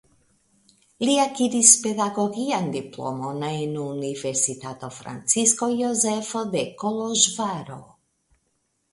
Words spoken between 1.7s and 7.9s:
pedagogian diplomon en Universitato Francisko Jozefo de Koloĵvaro.